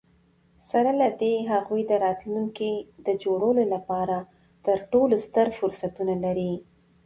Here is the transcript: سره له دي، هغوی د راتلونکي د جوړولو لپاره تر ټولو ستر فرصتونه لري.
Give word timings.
سره 0.69 0.91
له 1.01 1.09
دي، 1.21 1.33
هغوی 1.51 1.81
د 1.87 1.91
راتلونکي 2.05 2.71
د 3.05 3.07
جوړولو 3.23 3.63
لپاره 3.73 4.17
تر 4.65 4.77
ټولو 4.91 5.15
ستر 5.25 5.47
فرصتونه 5.59 6.13
لري. 6.25 6.53